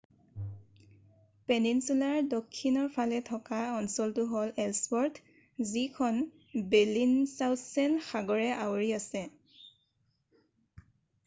[1.49, 6.19] peninsular দক্ষিণৰ ফালে থকা অঞ্চলতো হ'ল এলছৱৰ্থ যিখন
[6.73, 9.25] বেলিংচাউচ্ছেন সাগৰে আৱৰি আছে